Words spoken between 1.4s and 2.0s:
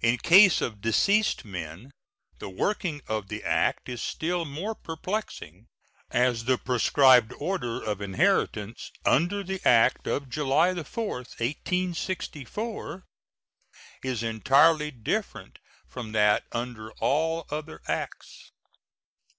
men